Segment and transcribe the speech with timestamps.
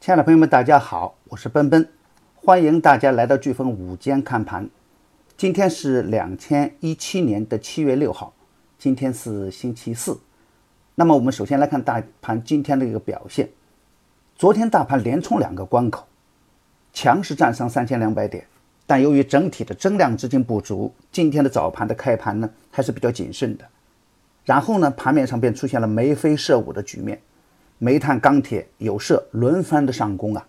[0.00, 1.88] 亲爱的朋友们，大家好，我是奔奔，
[2.36, 4.70] 欢迎大家来到飓风午间看盘。
[5.36, 8.32] 今天是两千一七年的七月六号，
[8.78, 10.20] 今天是星期四。
[10.94, 13.50] 那么我们首先来看大盘今天的一个表现。
[14.36, 16.06] 昨天大盘连冲两个关口，
[16.92, 18.46] 强势站上三千两百点，
[18.86, 23.64] 但由于整体的增量资金不足，今天的早盘的开盘呢还是比较谨慎的。
[24.44, 27.20] 然后呢，盘面上便出现了眉飞色舞的局面。
[27.78, 30.44] 煤炭、钢铁、有色轮番的上攻啊，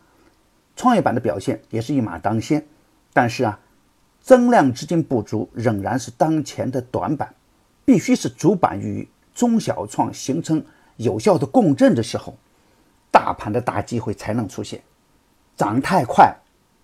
[0.76, 2.66] 创业板的表现也是一马当先，
[3.14, 3.60] 但是啊，
[4.20, 7.32] 增量资金不足仍然是当前的短板，
[7.86, 10.64] 必须是主板与中小创形成
[10.98, 12.36] 有效的共振的时候，
[13.12, 14.82] 大盘的大机会才能出现。
[15.56, 16.36] 涨太快，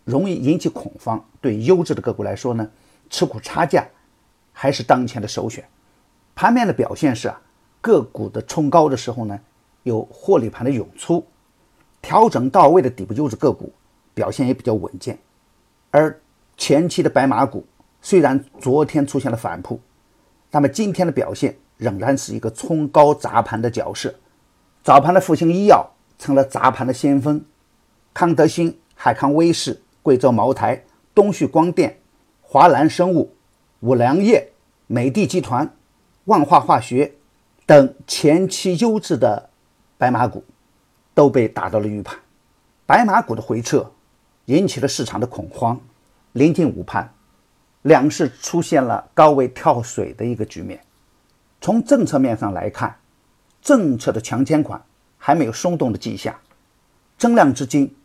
[0.03, 2.69] 容易引起恐慌，对优质的个股来说呢，
[3.09, 3.83] 持股差价
[4.53, 5.67] 还是当前的首选。
[6.35, 7.41] 盘面的表现是啊，
[7.81, 9.39] 个股的冲高的时候呢。
[9.85, 11.23] 有获利盘的涌出，
[12.01, 13.71] 调整到位的底部优质个股
[14.15, 15.15] 表现也比较稳健，
[15.91, 16.19] 而
[16.57, 17.63] 前期的白马股
[18.01, 19.79] 虽然昨天出现了反扑，
[20.49, 24.15] 那么今天的表现仍然是一个冲高砸盘的角色。
[24.83, 27.45] 早盘的复星医药成了砸盘的先锋，
[28.11, 30.83] 康德新、海康威视、贵州茅台、
[31.13, 31.99] 东旭光电、
[32.41, 33.35] 华兰生物、
[33.81, 34.51] 五粮液、
[34.87, 35.75] 美的集团、
[36.23, 37.13] 万化化学
[37.67, 39.51] 等前期优质的。
[39.97, 40.43] 白马股
[41.13, 42.17] 都被打到了预盘，
[42.85, 43.89] 白马股的回撤
[44.45, 45.79] 引起了市场的恐慌。
[46.33, 47.13] 临近午盘，
[47.83, 50.81] 两市出现了高位跳水的一个局面。
[51.61, 52.93] 从政策面上来看，
[53.61, 54.83] 政策的强监管
[55.17, 56.35] 还没有松动的迹象，
[57.17, 57.95] 增量资金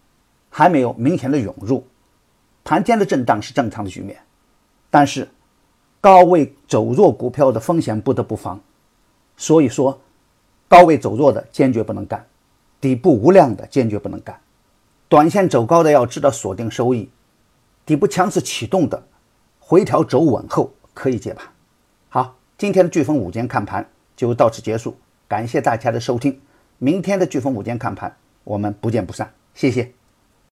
[0.49, 1.85] 还没有明显的涌入，
[2.63, 4.17] 盘间的震荡是正常的局面。
[4.91, 5.29] 但是，
[6.01, 8.61] 高位走弱股票的风险不得不防，
[9.37, 10.01] 所以说。
[10.71, 12.25] 高位走弱的坚决不能干，
[12.81, 14.41] 底部无量的坚决不能干，
[15.09, 17.11] 短线走高的要知道锁定收益，
[17.85, 19.03] 底部强势启动的
[19.59, 21.49] 回调走稳后可以接盘。
[22.09, 24.97] 好，今天的飓风午间看盘就到此结束，
[25.27, 26.41] 感谢大家的收听，
[26.79, 29.93] 明天的飓风午间看盘我们不见不散，谢谢。